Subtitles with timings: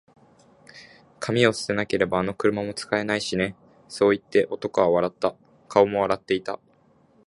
[1.19, 3.55] 「紙を捨てなけれれば、あの車も使えないしね」
[3.87, 5.35] そう言って、男は笑った。
[5.67, 6.59] 顔も笑っていた。